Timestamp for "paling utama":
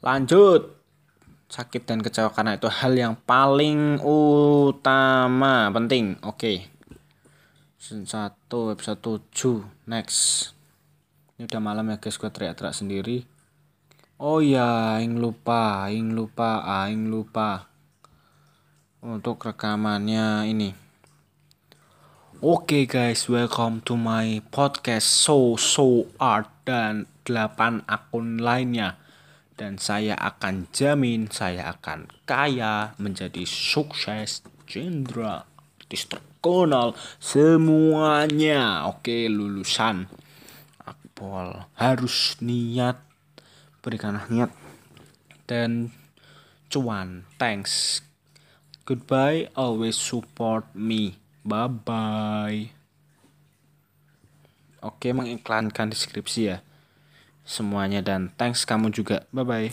3.20-5.68